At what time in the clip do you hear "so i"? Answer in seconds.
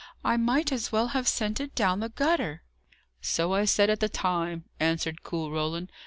3.21-3.65